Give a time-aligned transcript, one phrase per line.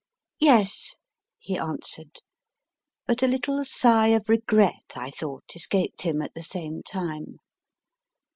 [0.39, 0.95] Yes,
[1.37, 2.21] he answered.
[3.05, 7.35] But a little sigh of regret, I thought, escaped him at the same time.